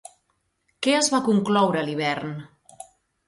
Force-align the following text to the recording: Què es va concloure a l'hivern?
Què 0.85 0.95
es 0.99 1.09
va 1.15 1.19
concloure 1.27 1.81
a 1.81 1.85
l'hivern? 1.89 2.33